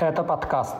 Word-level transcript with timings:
Это 0.00 0.22
подкаст. 0.22 0.76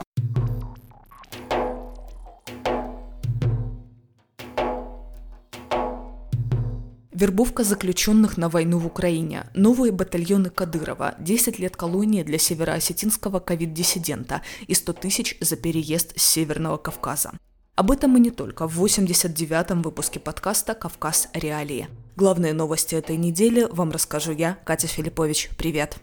Вербовка 7.11 7.65
заключенных 7.65 8.37
на 8.37 8.49
войну 8.49 8.79
в 8.79 8.87
Украине. 8.87 9.47
Новые 9.55 9.91
батальоны 9.91 10.51
Кадырова. 10.51 11.17
10 11.19 11.59
лет 11.59 11.77
колонии 11.77 12.23
для 12.23 12.39
североосетинского 12.39 13.41
ковид-диссидента 13.41 14.43
и 14.69 14.75
100 14.75 14.93
тысяч 14.93 15.37
за 15.41 15.57
переезд 15.57 16.17
с 16.17 16.23
Северного 16.23 16.77
Кавказа. 16.77 17.33
Об 17.75 17.91
этом 17.91 18.17
и 18.17 18.21
не 18.21 18.31
только 18.31 18.69
в 18.69 18.85
89-м 18.85 19.83
выпуске 19.83 20.21
подкаста 20.21 20.75
«Кавказ. 20.75 21.29
Реалии». 21.35 21.89
Главные 22.15 22.53
новости 22.53 22.95
этой 22.95 23.17
недели 23.17 23.67
вам 23.69 23.91
расскажу 23.91 24.31
я, 24.31 24.59
Катя 24.65 24.87
Филиппович. 24.87 25.51
Привет! 25.59 25.99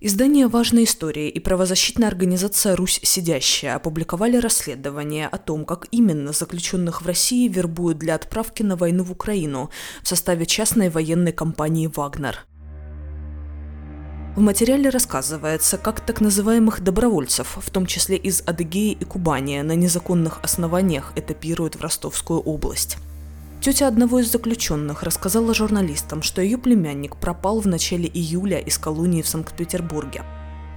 Издание 0.00 0.46
«Важная 0.46 0.84
история» 0.84 1.28
и 1.28 1.40
правозащитная 1.40 2.06
организация 2.06 2.76
«Русь 2.76 3.00
сидящая» 3.02 3.74
опубликовали 3.74 4.36
расследование 4.36 5.26
о 5.26 5.38
том, 5.38 5.64
как 5.64 5.88
именно 5.90 6.32
заключенных 6.32 7.02
в 7.02 7.06
России 7.06 7.48
вербуют 7.48 7.98
для 7.98 8.14
отправки 8.14 8.62
на 8.62 8.76
войну 8.76 9.02
в 9.02 9.10
Украину 9.10 9.70
в 10.04 10.06
составе 10.06 10.46
частной 10.46 10.88
военной 10.88 11.32
компании 11.32 11.90
«Вагнер». 11.92 12.46
В 14.36 14.40
материале 14.40 14.88
рассказывается, 14.88 15.78
как 15.78 15.98
так 16.06 16.20
называемых 16.20 16.80
добровольцев, 16.80 17.58
в 17.60 17.68
том 17.68 17.84
числе 17.84 18.16
из 18.16 18.44
Адыгеи 18.46 18.92
и 18.92 19.04
Кубани, 19.04 19.62
на 19.62 19.74
незаконных 19.74 20.38
основаниях 20.44 21.12
этапируют 21.16 21.74
в 21.74 21.80
Ростовскую 21.80 22.38
область. 22.38 22.98
Тетя 23.68 23.86
одного 23.86 24.20
из 24.20 24.32
заключенных 24.32 25.02
рассказала 25.02 25.52
журналистам, 25.52 26.22
что 26.22 26.40
ее 26.40 26.56
племянник 26.56 27.16
пропал 27.16 27.60
в 27.60 27.66
начале 27.66 28.08
июля 28.08 28.60
из 28.60 28.78
колонии 28.78 29.20
в 29.20 29.28
Санкт-Петербурге. 29.28 30.24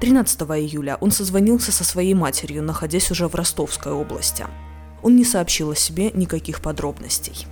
13 0.02 0.42
июля 0.42 0.98
он 1.00 1.12
созвонился 1.12 1.72
со 1.72 1.86
своей 1.86 2.14
матерью, 2.16 2.62
находясь 2.64 3.10
уже 3.10 3.30
в 3.30 3.36
Ростовской 3.36 3.94
области. 3.94 4.46
Он 5.04 5.16
не 5.16 5.24
сообщил 5.24 5.72
о 5.72 5.76
себе 5.76 6.12
никаких 6.12 6.60
подробностей. 6.60 7.48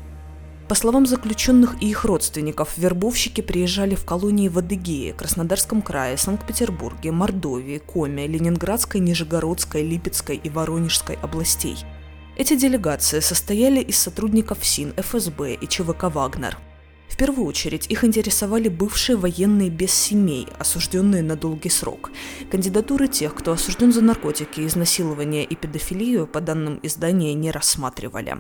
По 0.68 0.76
словам 0.76 1.06
заключенных 1.06 1.82
и 1.82 1.90
их 1.90 2.04
родственников, 2.04 2.74
вербовщики 2.76 3.40
приезжали 3.40 3.96
в 3.96 4.04
колонии 4.04 4.50
в 4.50 4.58
Адыгее, 4.58 5.14
Краснодарском 5.14 5.82
крае, 5.82 6.18
Санкт-Петербурге, 6.18 7.14
Мордовии, 7.14 7.78
Коме, 7.78 8.28
Ленинградской, 8.28 9.00
Нижегородской, 9.00 9.84
Липецкой 9.84 10.36
и 10.36 10.50
Воронежской 10.50 11.16
областей– 11.22 11.78
эти 12.40 12.56
делегации 12.56 13.20
состояли 13.20 13.82
из 13.82 13.98
сотрудников 13.98 14.66
СИН, 14.66 14.94
ФСБ 14.96 15.56
и 15.56 15.68
ЧВК 15.68 16.04
«Вагнер». 16.04 16.58
В 17.10 17.18
первую 17.18 17.46
очередь 17.46 17.88
их 17.88 18.06
интересовали 18.06 18.70
бывшие 18.70 19.18
военные 19.18 19.70
без 19.70 19.92
семей, 19.92 20.48
осужденные 20.58 21.22
на 21.22 21.36
долгий 21.36 21.70
срок. 21.70 22.12
Кандидатуры 22.50 23.10
тех, 23.10 23.36
кто 23.36 23.52
осужден 23.52 23.92
за 23.92 24.02
наркотики, 24.02 24.66
изнасилование 24.66 25.44
и 25.44 25.54
педофилию, 25.54 26.28
по 26.28 26.40
данным 26.40 26.80
издания, 26.82 27.34
не 27.34 27.52
рассматривали. 27.52 28.38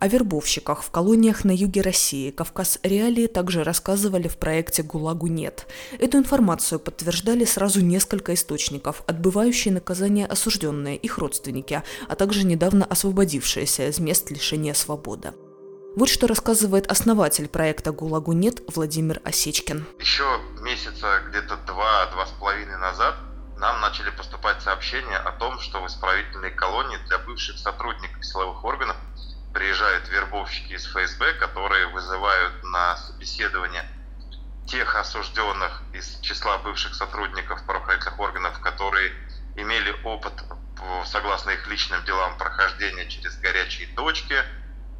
О 0.00 0.08
вербовщиках 0.08 0.82
в 0.82 0.90
колониях 0.90 1.44
на 1.44 1.50
юге 1.50 1.82
России 1.82 2.30
Кавказ 2.30 2.78
Реалии 2.82 3.26
также 3.26 3.64
рассказывали 3.64 4.28
в 4.28 4.38
проекте 4.38 4.82
«ГУЛАГу 4.82 5.26
нет». 5.26 5.66
Эту 5.98 6.16
информацию 6.16 6.80
подтверждали 6.80 7.44
сразу 7.44 7.82
несколько 7.82 8.32
источников, 8.32 9.02
отбывающие 9.06 9.74
наказание 9.74 10.24
осужденные, 10.24 10.96
их 10.96 11.18
родственники, 11.18 11.82
а 12.08 12.16
также 12.16 12.46
недавно 12.46 12.86
освободившиеся 12.86 13.88
из 13.88 13.98
мест 13.98 14.30
лишения 14.30 14.72
свободы. 14.72 15.34
Вот 15.96 16.08
что 16.08 16.26
рассказывает 16.26 16.90
основатель 16.90 17.48
проекта 17.48 17.92
«ГУЛАГу 17.92 18.32
нет» 18.32 18.62
Владимир 18.74 19.20
Осечкин. 19.24 19.84
Еще 19.98 20.24
месяца 20.62 21.20
где-то 21.28 21.58
два-два 21.66 22.24
с 22.24 22.30
половиной 22.40 22.78
назад 22.78 23.16
нам 23.58 23.78
начали 23.82 24.08
поступать 24.16 24.62
сообщения 24.62 25.18
о 25.18 25.32
том, 25.32 25.58
что 25.60 25.82
в 25.82 25.86
исправительной 25.86 26.52
колонии 26.52 26.96
для 27.06 27.18
бывших 27.18 27.58
сотрудников 27.58 28.24
силовых 28.24 28.64
органов 28.64 28.96
приезжают 29.52 30.08
вербовщики 30.08 30.74
из 30.74 30.86
ФСБ, 30.86 31.34
которые 31.34 31.86
вызывают 31.88 32.62
на 32.64 32.96
собеседование 32.96 33.84
тех 34.66 34.94
осужденных 34.94 35.82
из 35.92 36.20
числа 36.20 36.58
бывших 36.58 36.94
сотрудников 36.94 37.64
правоохранительных 37.66 38.20
органов, 38.20 38.60
которые 38.60 39.12
имели 39.56 39.90
опыт, 40.04 40.44
согласно 41.06 41.50
их 41.50 41.66
личным 41.66 42.04
делам, 42.04 42.36
прохождения 42.36 43.06
через 43.06 43.36
горячие 43.38 43.88
точки, 43.88 44.44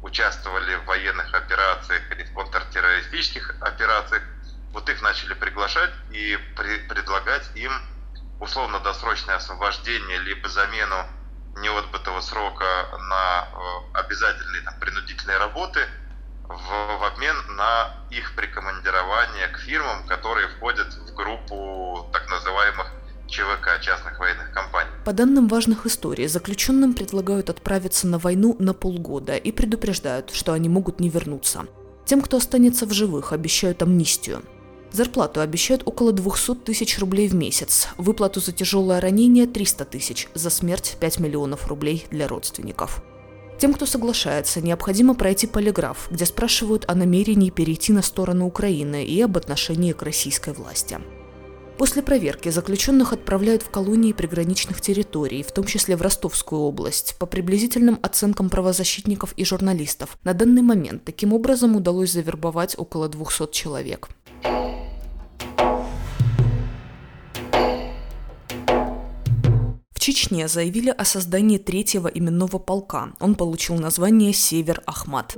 участвовали 0.01 0.75
в 0.75 0.85
военных 0.85 1.33
операциях 1.33 2.11
или 2.11 2.23
в 2.23 2.33
контртеррористических 2.33 3.55
операциях. 3.61 4.23
Вот 4.73 4.89
их 4.89 5.01
начали 5.01 5.33
приглашать 5.33 5.93
и 6.09 6.37
при, 6.55 6.77
предлагать 6.87 7.49
им 7.55 7.71
условно-досрочное 8.39 9.35
освобождение 9.35 10.17
либо 10.19 10.49
замену 10.49 11.05
неотбытого 11.57 12.21
срока 12.21 12.87
на 13.09 13.47
э, 13.47 13.99
обязательные 13.99 14.61
там, 14.63 14.79
принудительные 14.79 15.37
работы 15.37 15.79
в, 16.47 16.99
в 16.99 17.03
обмен 17.03 17.35
на 17.55 17.95
их 18.09 18.35
прикомандирование 18.35 19.47
к 19.47 19.57
фирмам, 19.59 20.05
которые 20.07 20.47
входят 20.49 20.93
в 20.93 21.13
группу 21.13 22.09
так 22.11 22.29
называемых 22.29 22.91
ЧВК, 23.27 23.79
частных 23.81 24.19
военных 24.19 24.51
компаний. 24.51 24.91
По 25.05 25.13
данным 25.13 25.47
важных 25.47 25.85
историй, 25.85 26.27
заключенным 26.27 26.93
предлагают 26.93 27.49
отправиться 27.49 28.07
на 28.07 28.19
войну 28.19 28.55
на 28.59 28.73
полгода 28.73 29.37
и 29.37 29.51
предупреждают, 29.51 30.31
что 30.31 30.51
они 30.51 30.67
могут 30.67 30.99
не 30.99 31.09
вернуться. 31.09 31.65
Тем, 32.05 32.21
кто 32.21 32.37
останется 32.37 32.85
в 32.85 32.91
живых, 32.91 33.31
обещают 33.31 33.81
амнистию. 33.81 34.43
Зарплату 34.91 35.39
обещают 35.39 35.83
около 35.85 36.11
200 36.11 36.55
тысяч 36.55 36.99
рублей 36.99 37.29
в 37.29 37.33
месяц, 37.33 37.87
выплату 37.97 38.41
за 38.41 38.51
тяжелое 38.51 38.99
ранение 38.99 39.47
300 39.47 39.85
тысяч, 39.85 40.27
за 40.33 40.49
смерть 40.49 40.97
5 40.99 41.19
миллионов 41.19 41.67
рублей 41.67 42.05
для 42.11 42.27
родственников. 42.27 43.01
Тем, 43.57 43.73
кто 43.73 43.85
соглашается, 43.85 44.59
необходимо 44.59 45.13
пройти 45.13 45.47
полиграф, 45.47 46.09
где 46.09 46.25
спрашивают 46.25 46.83
о 46.87 46.95
намерении 46.95 47.51
перейти 47.51 47.93
на 47.93 48.01
сторону 48.01 48.47
Украины 48.47 49.05
и 49.05 49.21
об 49.21 49.37
отношении 49.37 49.93
к 49.93 50.01
российской 50.01 50.53
власти. 50.53 50.99
После 51.77 52.03
проверки 52.03 52.49
заключенных 52.49 53.13
отправляют 53.13 53.63
в 53.63 53.69
колонии 53.69 54.13
приграничных 54.13 54.81
территорий, 54.81 55.41
в 55.41 55.51
том 55.51 55.65
числе 55.65 55.95
в 55.95 56.01
Ростовскую 56.01 56.61
область, 56.61 57.15
по 57.17 57.25
приблизительным 57.25 57.97
оценкам 58.03 58.49
правозащитников 58.49 59.33
и 59.37 59.45
журналистов. 59.45 60.17
На 60.23 60.33
данный 60.33 60.61
момент 60.61 61.05
таким 61.05 61.33
образом 61.33 61.75
удалось 61.75 62.11
завербовать 62.11 62.75
около 62.77 63.09
200 63.09 63.51
человек. 63.51 64.09
Чечне 70.11 70.49
заявили 70.49 70.89
о 70.89 71.05
создании 71.05 71.57
третьего 71.57 72.09
именного 72.09 72.59
полка. 72.59 73.13
Он 73.21 73.33
получил 73.33 73.77
название 73.77 74.33
«Север 74.33 74.83
Ахмат». 74.85 75.35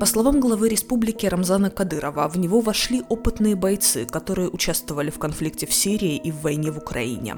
По 0.00 0.06
словам 0.06 0.40
главы 0.40 0.70
республики 0.70 1.26
Рамзана 1.26 1.68
Кадырова, 1.68 2.26
в 2.28 2.38
него 2.38 2.62
вошли 2.62 3.02
опытные 3.06 3.54
бойцы, 3.54 4.06
которые 4.06 4.48
участвовали 4.48 5.10
в 5.10 5.18
конфликте 5.18 5.66
в 5.66 5.74
Сирии 5.74 6.16
и 6.16 6.32
в 6.32 6.40
войне 6.40 6.70
в 6.70 6.78
Украине. 6.78 7.36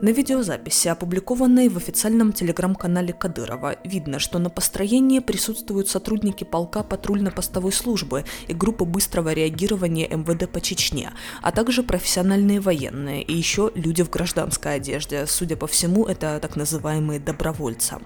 На 0.00 0.10
видеозаписи, 0.10 0.86
опубликованной 0.86 1.68
в 1.68 1.76
официальном 1.76 2.32
телеграм-канале 2.32 3.12
Кадырова, 3.12 3.78
видно, 3.82 4.20
что 4.20 4.38
на 4.38 4.48
построении 4.48 5.18
присутствуют 5.18 5.88
сотрудники 5.88 6.44
полка 6.44 6.84
патрульно-постовой 6.84 7.72
службы 7.72 8.24
и 8.46 8.54
группы 8.54 8.84
быстрого 8.84 9.32
реагирования 9.32 10.06
МВД 10.06 10.48
по 10.48 10.60
Чечне, 10.60 11.10
а 11.42 11.50
также 11.50 11.82
профессиональные 11.82 12.60
военные 12.60 13.24
и 13.24 13.36
еще 13.36 13.72
люди 13.74 14.04
в 14.04 14.10
гражданской 14.10 14.76
одежде. 14.76 15.26
Судя 15.26 15.56
по 15.56 15.66
всему, 15.66 16.04
это 16.04 16.38
так 16.40 16.54
называемые 16.54 17.18
добровольцы. 17.18 17.96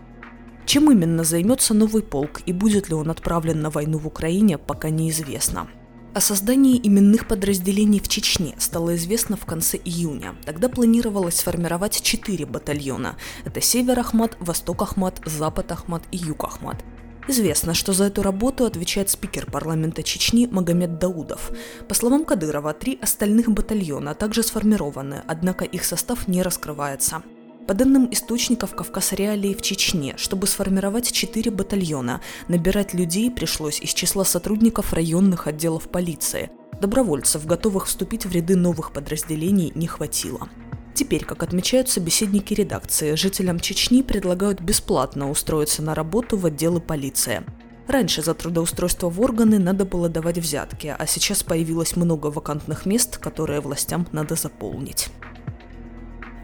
Чем 0.65 0.91
именно 0.91 1.25
займется 1.25 1.75
новый 1.75 2.03
полк 2.03 2.41
и 2.47 2.55
будет 2.55 2.89
ли 2.89 2.95
он 2.95 3.11
отправлен 3.11 3.61
на 3.61 3.69
войну 3.69 3.99
в 3.99 4.07
Украине, 4.07 4.57
пока 4.57 4.89
неизвестно. 4.89 5.69
О 6.15 6.21
создании 6.21 6.79
именных 6.83 7.27
подразделений 7.27 7.99
в 7.99 8.07
Чечне 8.07 8.55
стало 8.59 8.97
известно 8.97 9.39
в 9.39 9.47
конце 9.47 9.79
июня. 9.79 10.35
Тогда 10.45 10.69
планировалось 10.69 11.37
сформировать 11.37 12.03
четыре 12.03 12.45
батальона. 12.45 13.17
Это 13.47 13.63
Север 13.63 13.99
Ахмат, 13.99 14.37
Восток 14.39 14.83
Ахмат, 14.83 15.23
Запад 15.25 15.73
Ахмат 15.73 16.03
и 16.11 16.19
Юг 16.19 16.45
Ахмат. 16.45 16.85
Известно, 17.29 17.73
что 17.73 17.95
за 17.95 18.05
эту 18.05 18.23
работу 18.23 18.67
отвечает 18.67 19.09
спикер 19.09 19.51
парламента 19.51 20.03
Чечни 20.03 20.47
Магомед 20.47 20.99
Даудов. 20.99 21.51
По 21.89 21.95
словам 21.95 22.27
Кадырова, 22.27 22.75
три 22.75 22.99
остальных 23.01 23.51
батальона 23.51 24.15
также 24.15 24.43
сформированы, 24.43 25.23
однако 25.27 25.65
их 25.65 25.83
состав 25.83 26.29
не 26.29 26.43
раскрывается. 26.43 27.23
По 27.67 27.75
данным 27.75 28.09
источников 28.11 28.75
Кавказ 28.75 29.13
Реалии 29.13 29.55
в 29.55 29.63
Чечне, 29.63 30.15
чтобы 30.17 30.49
сформировать 30.49 31.13
четыре 31.13 31.53
батальона, 31.53 32.21
набирать 32.49 32.93
людей 32.93 33.31
пришлось 33.31 33.81
из 33.81 33.95
числа 33.95 34.25
сотрудников 34.25 34.93
районных 34.93 35.47
отделов 35.47 35.89
полиции. 35.89 36.51
Добровольцев, 36.81 37.47
готовых 37.47 37.87
вступить 37.87 38.27
в 38.27 38.33
ряды 38.33 38.57
новых 38.57 38.93
подразделений, 38.93 39.71
не 39.77 39.87
хватило. 39.87 40.49
Теперь, 40.95 41.25
как 41.25 41.45
отмечают 41.45 41.89
собеседники 41.89 42.53
редакции, 42.53 43.15
жителям 43.15 43.61
Чечни 43.61 44.03
предлагают 44.03 44.61
бесплатно 44.61 45.31
устроиться 45.31 45.83
на 45.83 45.95
работу 45.95 46.37
в 46.37 46.45
отделы 46.45 46.81
полиции. 46.81 47.45
Раньше 47.87 48.23
за 48.23 48.35
трудоустройство 48.35 49.09
в 49.09 49.21
органы 49.21 49.59
надо 49.59 49.85
было 49.85 50.09
давать 50.09 50.39
взятки, 50.39 50.95
а 50.97 51.07
сейчас 51.07 51.43
появилось 51.45 51.95
много 51.95 52.27
вакантных 52.27 52.87
мест, 52.87 53.19
которые 53.19 53.61
властям 53.61 54.07
надо 54.13 54.35
заполнить. 54.35 55.09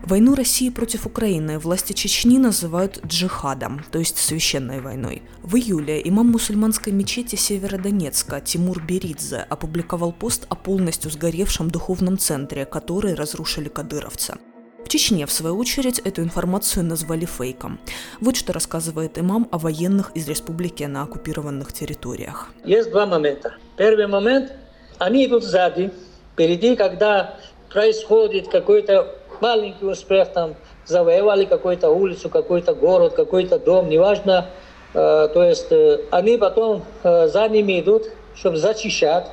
Войну 0.09 0.35
России 0.35 0.71
против 0.71 1.05
Украины 1.05 1.59
власти 1.59 1.93
Чечни 1.93 2.39
называют 2.39 2.99
джихадом, 3.05 3.85
то 3.93 3.99
есть 3.99 4.17
священной 4.17 4.81
войной. 4.81 5.21
В 5.43 5.57
июле 5.57 6.01
имам 6.03 6.29
мусульманской 6.29 6.95
мечети 6.95 7.37
Северодонецка 7.37 8.41
Тимур 8.41 8.83
Беридзе 8.83 9.45
опубликовал 9.51 10.13
пост 10.13 10.47
о 10.49 10.55
полностью 10.55 11.11
сгоревшем 11.11 11.71
духовном 11.71 12.17
центре, 12.17 12.65
который 12.65 13.13
разрушили 13.13 13.69
кадыровцы. 13.69 14.37
В 14.83 14.89
Чечне, 14.89 15.27
в 15.27 15.31
свою 15.31 15.59
очередь, 15.59 15.99
эту 15.99 16.23
информацию 16.23 16.87
назвали 16.87 17.27
фейком. 17.27 17.79
Вот 18.23 18.35
что 18.35 18.55
рассказывает 18.55 19.19
имам 19.19 19.47
о 19.51 19.59
военных 19.59 20.13
из 20.15 20.27
республики 20.27 20.85
на 20.85 21.03
оккупированных 21.03 21.75
территориях. 21.75 22.49
Есть 22.65 22.91
два 22.93 23.05
момента. 23.05 23.57
Первый 23.77 24.07
момент, 24.07 24.53
они 24.97 25.27
идут 25.27 25.45
сзади, 25.45 25.93
впереди, 26.33 26.77
когда 26.77 27.39
происходит 27.69 28.49
какой-то 28.49 29.18
маленький 29.41 29.85
успех, 29.85 30.29
там, 30.33 30.55
завоевали 30.87 31.45
какую-то 31.45 31.91
улицу, 31.91 32.29
какой-то 32.29 32.75
город, 32.75 33.15
какой-то 33.15 33.59
дом, 33.59 33.89
неважно. 33.89 34.47
Э, 34.95 35.29
то 35.33 35.45
есть 35.45 35.71
э, 35.71 36.01
они 36.11 36.37
потом 36.39 36.85
э, 37.03 37.29
за 37.29 37.49
ними 37.49 37.81
идут, 37.81 38.05
чтобы 38.35 38.57
зачищать. 38.57 39.27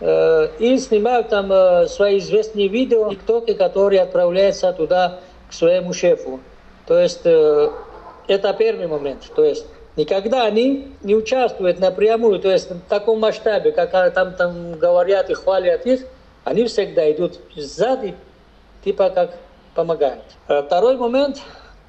Э, 0.00 0.48
и 0.58 0.78
снимают 0.78 1.28
там 1.28 1.52
э, 1.52 1.86
свои 1.86 2.18
известные 2.18 2.68
видео, 2.68 3.10
тиктоки, 3.10 3.54
которые 3.54 4.02
отправляются 4.02 4.72
туда 4.72 5.20
к 5.48 5.52
своему 5.52 5.92
шефу. 5.92 6.40
То 6.86 6.98
есть 6.98 7.20
э, 7.24 7.70
это 8.26 8.52
первый 8.54 8.88
момент. 8.88 9.30
То 9.34 9.44
есть 9.44 9.64
никогда 9.96 10.44
они 10.44 10.92
не 11.02 11.14
участвуют 11.14 11.78
напрямую, 11.78 12.40
то 12.40 12.50
есть 12.50 12.70
в 12.70 12.80
таком 12.88 13.20
масштабе, 13.20 13.72
как 13.72 13.90
там, 14.12 14.34
там 14.34 14.72
говорят 14.72 15.30
и 15.30 15.34
хвалят 15.34 15.86
их, 15.86 16.00
они 16.44 16.64
всегда 16.66 17.10
идут 17.12 17.38
сзади, 17.54 18.14
типа 18.84 19.10
как 19.10 19.38
помогают. 19.74 20.22
А 20.48 20.62
второй 20.62 20.96
момент 20.96 21.40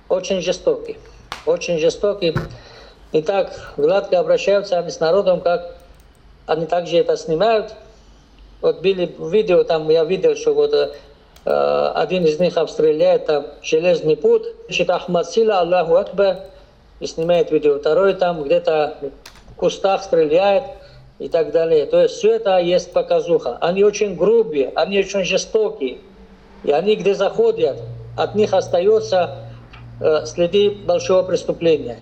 очень 0.09 0.41
жестокий. 0.41 0.97
Очень 1.45 1.79
жестокий. 1.79 2.35
И 3.11 3.21
так 3.21 3.73
гладко 3.77 4.19
обращаются 4.19 4.79
они 4.79 4.89
с 4.89 4.99
народом, 4.99 5.41
как 5.41 5.75
они 6.45 6.65
также 6.65 6.97
это 6.97 7.15
снимают. 7.17 7.73
Вот 8.61 8.81
были 8.81 9.13
видео, 9.19 9.63
там 9.63 9.89
я 9.89 10.03
видел, 10.03 10.35
что 10.35 10.53
вот 10.53 10.73
э, 10.73 11.91
один 11.95 12.25
из 12.25 12.39
них 12.39 12.57
обстреляет 12.57 13.25
там 13.25 13.45
железный 13.61 14.15
путь, 14.15 14.43
значит, 14.65 14.89
Ахмад 14.89 15.29
Сила, 15.29 15.59
Аллаху 15.59 15.95
Акбар, 15.95 16.37
и 16.99 17.07
снимает 17.07 17.51
видео. 17.51 17.77
Второй 17.79 18.13
там 18.13 18.43
где-то 18.43 18.97
в 19.51 19.55
кустах 19.55 20.03
стреляет 20.03 20.63
и 21.19 21.27
так 21.27 21.51
далее. 21.51 21.85
То 21.85 22.01
есть 22.01 22.15
все 22.15 22.35
это 22.35 22.57
есть 22.57 22.93
показуха. 22.93 23.57
Они 23.61 23.83
очень 23.83 24.15
грубые, 24.15 24.71
они 24.75 24.99
очень 24.99 25.23
жестокие. 25.23 25.97
И 26.63 26.71
они 26.71 26.95
где 26.95 27.13
заходят, 27.13 27.81
от 28.15 28.35
них 28.35 28.53
остается 28.53 29.49
э, 29.99 30.25
следы 30.25 30.71
большого 30.71 31.23
преступления. 31.23 32.01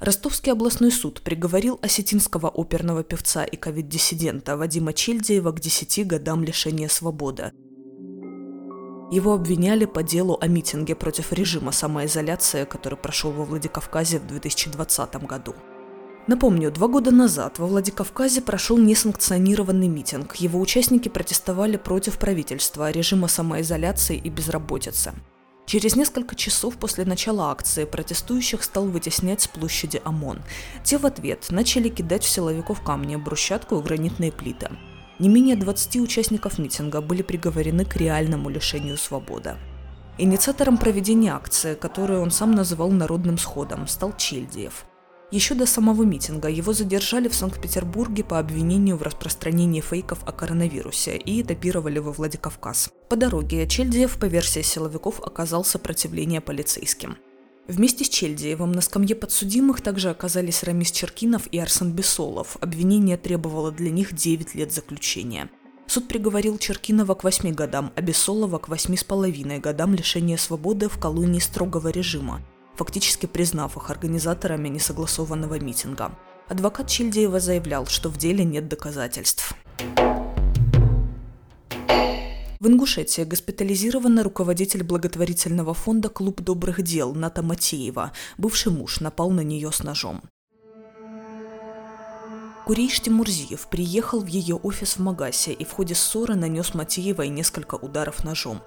Ростовский 0.00 0.50
областной 0.50 0.90
суд 0.90 1.22
приговорил 1.22 1.78
осетинского 1.80 2.48
оперного 2.48 3.04
певца 3.04 3.44
и 3.44 3.56
ковид-диссидента 3.56 4.56
Вадима 4.56 4.92
Чельдеева 4.92 5.52
к 5.52 5.60
10 5.60 6.08
годам 6.08 6.42
лишения 6.42 6.88
свободы. 6.88 7.52
Его 9.12 9.34
обвиняли 9.34 9.84
по 9.84 10.02
делу 10.02 10.38
о 10.40 10.48
митинге 10.48 10.96
против 10.96 11.32
режима 11.32 11.70
самоизоляции, 11.70 12.64
который 12.64 12.98
прошел 12.98 13.30
во 13.30 13.44
Владикавказе 13.44 14.18
в 14.18 14.26
2020 14.26 15.24
году. 15.24 15.54
Напомню, 16.28 16.70
два 16.70 16.86
года 16.86 17.10
назад 17.10 17.58
во 17.58 17.66
Владикавказе 17.66 18.42
прошел 18.42 18.78
несанкционированный 18.78 19.88
митинг. 19.88 20.36
Его 20.36 20.60
участники 20.60 21.08
протестовали 21.08 21.76
против 21.76 22.16
правительства, 22.18 22.90
режима 22.92 23.26
самоизоляции 23.26 24.16
и 24.16 24.30
безработицы. 24.30 25.12
Через 25.66 25.96
несколько 25.96 26.36
часов 26.36 26.76
после 26.76 27.04
начала 27.04 27.50
акции 27.50 27.84
протестующих 27.84 28.62
стал 28.62 28.86
вытеснять 28.86 29.40
с 29.40 29.48
площади 29.48 30.00
ОМОН. 30.04 30.42
Те 30.84 30.98
в 30.98 31.06
ответ 31.06 31.46
начали 31.50 31.88
кидать 31.88 32.24
в 32.24 32.28
силовиков 32.28 32.82
камни, 32.82 33.16
брусчатку 33.16 33.78
и 33.78 33.82
гранитные 33.82 34.30
плиты. 34.30 34.70
Не 35.18 35.28
менее 35.28 35.56
20 35.56 35.96
участников 35.96 36.58
митинга 36.58 37.00
были 37.00 37.22
приговорены 37.22 37.84
к 37.84 37.96
реальному 37.96 38.48
лишению 38.48 38.96
свободы. 38.96 39.56
Инициатором 40.18 40.78
проведения 40.78 41.32
акции, 41.32 41.74
которую 41.74 42.22
он 42.22 42.30
сам 42.30 42.52
называл 42.52 42.90
народным 42.90 43.38
сходом, 43.38 43.88
стал 43.88 44.16
Чельдиев– 44.16 44.84
еще 45.32 45.54
до 45.54 45.64
самого 45.64 46.02
митинга 46.02 46.48
его 46.48 46.74
задержали 46.74 47.26
в 47.26 47.34
Санкт-Петербурге 47.34 48.22
по 48.22 48.38
обвинению 48.38 48.98
в 48.98 49.02
распространении 49.02 49.80
фейков 49.80 50.18
о 50.26 50.32
коронавирусе 50.32 51.16
и 51.16 51.40
этапировали 51.40 51.98
во 51.98 52.12
Владикавказ. 52.12 52.90
По 53.08 53.16
дороге 53.16 53.66
Чельдиев, 53.66 54.18
по 54.18 54.26
версии 54.26 54.60
силовиков, 54.60 55.20
оказал 55.20 55.64
сопротивление 55.64 56.42
полицейским. 56.42 57.16
Вместе 57.66 58.04
с 58.04 58.10
Чельдиевым 58.10 58.72
на 58.72 58.82
скамье 58.82 59.16
подсудимых 59.16 59.80
также 59.80 60.10
оказались 60.10 60.62
Рамис 60.64 60.90
Черкинов 60.90 61.46
и 61.46 61.58
Арсен 61.58 61.92
Бесолов. 61.92 62.58
Обвинение 62.60 63.16
требовало 63.16 63.72
для 63.72 63.90
них 63.90 64.12
9 64.12 64.54
лет 64.54 64.72
заключения. 64.72 65.48
Суд 65.86 66.08
приговорил 66.08 66.58
Черкинова 66.58 67.14
к 67.14 67.24
8 67.24 67.54
годам, 67.54 67.90
а 67.96 68.02
Бесолова 68.02 68.58
к 68.58 68.68
8,5 68.68 69.60
годам 69.60 69.94
лишения 69.94 70.36
свободы 70.36 70.90
в 70.90 70.98
колонии 70.98 71.40
строгого 71.40 71.88
режима 71.88 72.42
фактически 72.76 73.26
признав 73.26 73.76
их 73.76 73.90
организаторами 73.90 74.68
несогласованного 74.68 75.58
митинга. 75.58 76.12
Адвокат 76.48 76.88
Чильдеева 76.88 77.40
заявлял, 77.40 77.86
что 77.86 78.08
в 78.08 78.18
деле 78.18 78.44
нет 78.44 78.68
доказательств. 78.68 79.54
В 82.62 82.68
Ингушетии 82.68 83.22
госпитализирована 83.22 84.22
руководитель 84.22 84.84
благотворительного 84.84 85.74
фонда 85.74 86.08
«Клуб 86.08 86.40
добрых 86.42 86.80
дел» 86.82 87.12
Ната 87.12 87.42
Матеева. 87.42 88.12
Бывший 88.38 88.70
муж 88.70 89.00
напал 89.00 89.30
на 89.30 89.40
нее 89.40 89.72
с 89.72 89.82
ножом. 89.82 90.22
Курейш 92.64 93.00
Тимурзиев 93.00 93.66
приехал 93.66 94.20
в 94.20 94.28
ее 94.28 94.54
офис 94.54 94.96
в 94.96 95.00
Магасе 95.00 95.52
и 95.52 95.64
в 95.64 95.72
ходе 95.72 95.96
ссоры 95.96 96.36
нанес 96.36 96.74
Матеевой 96.74 97.28
несколько 97.28 97.74
ударов 97.74 98.22
ножом. 98.22 98.62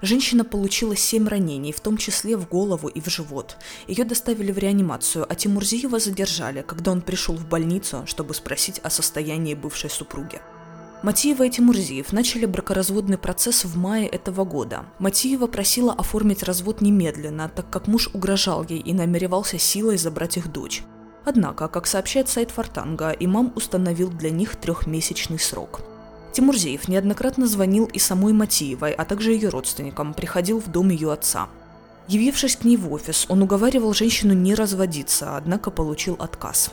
Женщина 0.00 0.44
получила 0.44 0.94
семь 0.94 1.26
ранений, 1.26 1.72
в 1.72 1.80
том 1.80 1.96
числе 1.96 2.36
в 2.36 2.48
голову 2.48 2.88
и 2.88 3.00
в 3.00 3.08
живот. 3.08 3.56
Ее 3.88 4.04
доставили 4.04 4.52
в 4.52 4.58
реанимацию, 4.58 5.26
а 5.28 5.34
Тимурзиева 5.34 5.98
задержали, 5.98 6.62
когда 6.62 6.92
он 6.92 7.00
пришел 7.00 7.34
в 7.34 7.48
больницу, 7.48 8.04
чтобы 8.06 8.34
спросить 8.34 8.78
о 8.84 8.90
состоянии 8.90 9.54
бывшей 9.54 9.90
супруги. 9.90 10.40
Матиева 11.02 11.44
и 11.44 11.50
Тимурзиев 11.50 12.12
начали 12.12 12.44
бракоразводный 12.44 13.18
процесс 13.18 13.64
в 13.64 13.76
мае 13.76 14.06
этого 14.08 14.44
года. 14.44 14.86
Матиева 14.98 15.46
просила 15.46 15.92
оформить 15.92 16.42
развод 16.42 16.80
немедленно, 16.80 17.48
так 17.48 17.70
как 17.70 17.86
муж 17.86 18.10
угрожал 18.12 18.64
ей 18.68 18.80
и 18.80 18.92
намеревался 18.92 19.58
силой 19.58 19.96
забрать 19.96 20.36
их 20.36 20.50
дочь. 20.50 20.82
Однако, 21.24 21.68
как 21.68 21.86
сообщает 21.86 22.28
сайт 22.28 22.50
Фортанга, 22.50 23.10
имам 23.10 23.52
установил 23.54 24.10
для 24.10 24.30
них 24.30 24.56
трехмесячный 24.56 25.38
срок. 25.38 25.82
Тимурзеев 26.32 26.88
неоднократно 26.88 27.46
звонил 27.46 27.86
и 27.86 27.98
самой 27.98 28.32
Матиевой, 28.32 28.92
а 28.92 29.04
также 29.04 29.32
ее 29.32 29.48
родственникам, 29.48 30.14
приходил 30.14 30.60
в 30.60 30.68
дом 30.68 30.90
ее 30.90 31.12
отца. 31.12 31.48
Явившись 32.06 32.56
к 32.56 32.64
ней 32.64 32.76
в 32.76 32.92
офис, 32.92 33.26
он 33.28 33.42
уговаривал 33.42 33.92
женщину 33.92 34.32
не 34.32 34.54
разводиться, 34.54 35.36
однако 35.36 35.70
получил 35.70 36.16
отказ. 36.18 36.72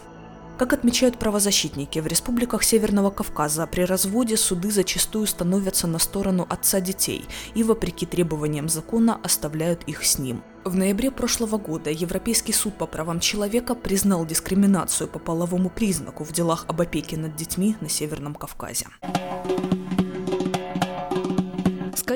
Как 0.58 0.72
отмечают 0.72 1.20
правозащитники, 1.20 2.00
в 2.00 2.08
республиках 2.08 2.64
Северного 2.64 3.10
Кавказа 3.10 3.68
при 3.68 3.82
разводе 3.82 4.38
суды 4.38 4.72
зачастую 4.72 5.28
становятся 5.28 5.86
на 5.86 6.00
сторону 6.00 6.46
отца 6.50 6.80
детей 6.80 7.26
и, 7.56 7.64
вопреки 7.64 8.06
требованиям 8.06 8.70
закона, 8.70 9.20
оставляют 9.22 9.84
их 9.84 10.06
с 10.06 10.18
ним. 10.18 10.42
В 10.64 10.74
ноябре 10.78 11.12
прошлого 11.12 11.58
года 11.58 11.92
Европейский 11.92 12.54
суд 12.54 12.76
по 12.78 12.86
правам 12.86 13.20
человека 13.20 13.76
признал 13.76 14.26
дискриминацию 14.26 15.10
по 15.10 15.20
половому 15.20 15.70
признаку 15.70 16.24
в 16.24 16.32
делах 16.32 16.64
об 16.70 16.80
опеке 16.80 17.18
над 17.18 17.36
детьми 17.36 17.76
на 17.82 17.90
Северном 17.90 18.34
Кавказе. 18.34 18.88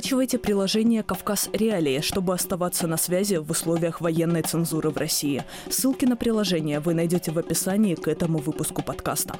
Скачивайте 0.09 0.39
приложение 0.39 1.03
«Кавказ 1.03 1.51
Реалии», 1.53 2.01
чтобы 2.01 2.33
оставаться 2.33 2.87
на 2.87 2.97
связи 2.97 3.35
в 3.35 3.51
условиях 3.51 4.01
военной 4.01 4.41
цензуры 4.41 4.89
в 4.89 4.97
России. 4.97 5.43
Ссылки 5.69 6.05
на 6.05 6.15
приложение 6.15 6.79
вы 6.79 6.95
найдете 6.95 7.29
в 7.29 7.37
описании 7.37 7.93
к 7.93 8.07
этому 8.07 8.39
выпуску 8.39 8.81
подкаста. 8.81 9.35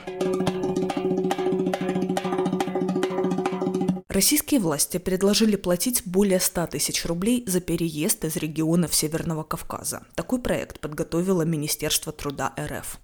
Российские 4.10 4.60
власти 4.60 5.00
предложили 5.00 5.56
платить 5.56 6.04
более 6.06 6.40
100 6.40 6.68
тысяч 6.68 7.04
рублей 7.04 7.44
за 7.48 7.62
переезд 7.62 8.24
из 8.26 8.36
регионов 8.36 8.94
Северного 8.94 9.42
Кавказа. 9.42 10.04
Такой 10.14 10.40
проект 10.40 10.80
подготовило 10.80 11.42
Министерство 11.42 12.14
труда 12.14 12.54
РФ. 12.60 13.00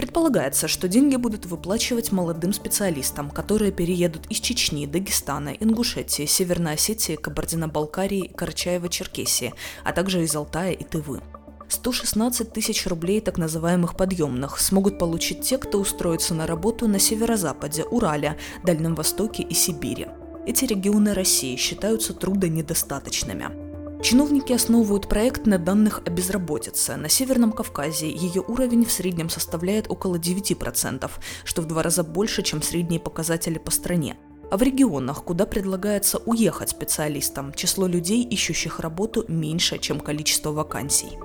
Предполагается, 0.00 0.66
что 0.66 0.88
деньги 0.88 1.16
будут 1.16 1.44
выплачивать 1.44 2.10
молодым 2.10 2.54
специалистам, 2.54 3.28
которые 3.28 3.70
переедут 3.70 4.26
из 4.30 4.40
Чечни, 4.40 4.86
Дагестана, 4.86 5.50
Ингушетии, 5.50 6.24
Северной 6.24 6.72
Осетии, 6.72 7.16
Кабардино-Балкарии, 7.16 8.32
Карачаева-Черкесии, 8.34 9.52
а 9.84 9.92
также 9.92 10.22
из 10.22 10.34
Алтая 10.34 10.72
и 10.72 10.84
Тывы. 10.84 11.20
116 11.68 12.50
тысяч 12.50 12.86
рублей 12.86 13.20
так 13.20 13.36
называемых 13.36 13.94
подъемных 13.94 14.58
смогут 14.58 14.98
получить 14.98 15.42
те, 15.42 15.58
кто 15.58 15.78
устроится 15.78 16.32
на 16.32 16.46
работу 16.46 16.88
на 16.88 16.98
северо-западе, 16.98 17.84
Урале, 17.84 18.38
Дальнем 18.64 18.94
Востоке 18.94 19.42
и 19.42 19.52
Сибири. 19.52 20.06
Эти 20.46 20.64
регионы 20.64 21.12
России 21.12 21.56
считаются 21.56 22.14
трудонедостаточными. 22.14 23.69
Чиновники 24.02 24.54
основывают 24.54 25.10
проект 25.10 25.44
на 25.44 25.58
данных 25.58 26.00
о 26.06 26.10
безработице. 26.10 26.96
На 26.96 27.10
Северном 27.10 27.52
Кавказе 27.52 28.10
ее 28.10 28.40
уровень 28.40 28.86
в 28.86 28.92
среднем 28.92 29.28
составляет 29.28 29.90
около 29.90 30.16
9%, 30.16 31.10
что 31.44 31.62
в 31.62 31.66
два 31.66 31.82
раза 31.82 32.02
больше, 32.02 32.42
чем 32.42 32.62
средние 32.62 32.98
показатели 32.98 33.58
по 33.58 33.70
стране. 33.70 34.16
А 34.50 34.56
в 34.56 34.62
регионах, 34.62 35.22
куда 35.22 35.44
предлагается 35.44 36.16
уехать 36.16 36.70
специалистам, 36.70 37.52
число 37.52 37.86
людей, 37.86 38.24
ищущих 38.24 38.80
работу, 38.80 39.26
меньше, 39.28 39.78
чем 39.78 40.00
количество 40.00 40.50
вакансий. 40.50 41.18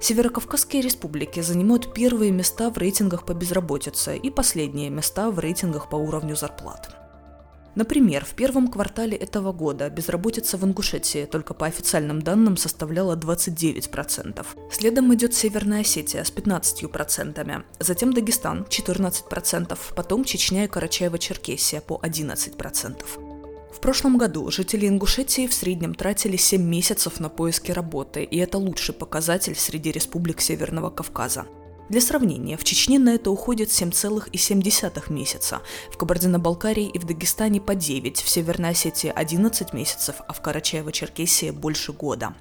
Северокавказские 0.00 0.82
республики 0.82 1.40
занимают 1.40 1.92
первые 1.92 2.30
места 2.30 2.70
в 2.70 2.78
рейтингах 2.78 3.26
по 3.26 3.34
безработице 3.34 4.16
и 4.16 4.30
последние 4.30 4.88
места 4.88 5.32
в 5.32 5.40
рейтингах 5.40 5.88
по 5.88 5.96
уровню 5.96 6.36
зарплат. 6.36 7.07
Например, 7.78 8.24
в 8.24 8.34
первом 8.34 8.66
квартале 8.66 9.16
этого 9.16 9.52
года 9.52 9.88
безработица 9.88 10.56
в 10.56 10.64
Ингушетии 10.64 11.26
только 11.26 11.54
по 11.54 11.64
официальным 11.66 12.20
данным 12.20 12.56
составляла 12.56 13.14
29%. 13.14 14.44
Следом 14.72 15.14
идет 15.14 15.32
Северная 15.32 15.82
Осетия 15.82 16.24
с 16.24 16.32
15%, 16.32 17.62
затем 17.78 18.12
Дагестан 18.12 18.66
14%, 18.68 19.78
потом 19.94 20.24
Чечня 20.24 20.64
и 20.64 20.66
Карачаево-Черкесия 20.66 21.80
по 21.80 22.00
11%. 22.02 23.04
В 23.72 23.80
прошлом 23.80 24.18
году 24.18 24.50
жители 24.50 24.88
Ингушетии 24.88 25.46
в 25.46 25.54
среднем 25.54 25.94
тратили 25.94 26.36
7 26.36 26.60
месяцев 26.60 27.20
на 27.20 27.28
поиски 27.28 27.70
работы, 27.70 28.24
и 28.24 28.38
это 28.38 28.58
лучший 28.58 28.92
показатель 28.92 29.54
среди 29.54 29.92
республик 29.92 30.40
Северного 30.40 30.90
Кавказа. 30.90 31.46
Для 31.88 32.02
сравнения, 32.02 32.58
в 32.58 32.64
Чечне 32.64 32.98
на 32.98 33.14
это 33.14 33.30
уходит 33.30 33.70
7,7 33.70 35.12
месяца, 35.12 35.62
в 35.90 35.96
Кабардино-Балкарии 35.96 36.86
и 36.86 36.98
в 36.98 37.04
Дагестане 37.04 37.62
по 37.62 37.74
9, 37.74 38.20
в 38.20 38.28
Северной 38.28 38.70
Осетии 38.70 39.10
11 39.14 39.72
месяцев, 39.72 40.16
а 40.26 40.34
в 40.34 40.42
Карачаево-Черкесии 40.42 41.50
больше 41.50 41.92
года. 41.92 42.34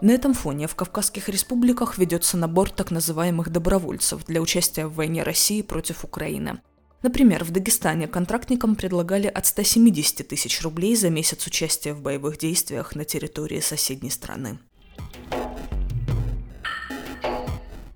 На 0.00 0.12
этом 0.12 0.34
фоне 0.34 0.68
в 0.68 0.76
Кавказских 0.76 1.28
республиках 1.28 1.98
ведется 1.98 2.36
набор 2.36 2.70
так 2.70 2.92
называемых 2.92 3.50
добровольцев 3.50 4.24
для 4.24 4.40
участия 4.40 4.86
в 4.86 4.94
войне 4.94 5.24
России 5.24 5.62
против 5.62 6.04
Украины. 6.04 6.60
Например, 7.02 7.42
в 7.42 7.50
Дагестане 7.50 8.06
контрактникам 8.06 8.76
предлагали 8.76 9.26
от 9.26 9.46
170 9.46 10.28
тысяч 10.28 10.62
рублей 10.62 10.94
за 10.94 11.10
месяц 11.10 11.44
участия 11.46 11.92
в 11.92 12.00
боевых 12.00 12.38
действиях 12.38 12.94
на 12.94 13.04
территории 13.04 13.58
соседней 13.58 14.10
страны. 14.10 14.60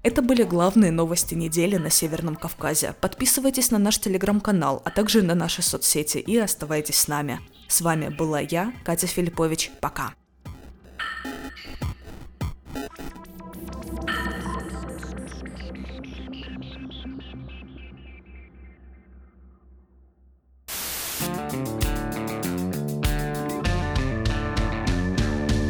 Это 0.07 0.23
были 0.23 0.45
главные 0.45 0.93
новости 0.93 1.35
недели 1.35 1.79
на 1.79 1.91
Северном 1.91 2.37
Кавказе. 2.37 2.95
Подписывайтесь 3.01 3.73
на 3.73 3.79
наш 3.79 3.99
телеграм-канал, 3.99 4.81
а 4.85 4.91
также 4.93 5.21
на 5.21 5.35
наши 5.35 5.63
соцсети 5.63 6.19
и 6.19 6.39
оставайтесь 6.39 6.95
с 6.95 7.09
нами. 7.09 7.41
С 7.67 7.81
вами 7.81 8.11
была 8.11 8.39
я, 8.39 8.73
Катя 8.85 9.09
Филиппович. 9.09 9.73
Пока. 9.81 10.15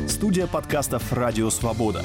Студия 0.06 0.46
подкастов 0.46 1.10
«Радио 1.10 1.48
Свобода». 1.48 2.04